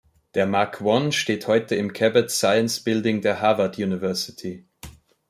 [0.33, 4.65] Der "Mark I" steht heute im Cabot Science Building der Harvard University.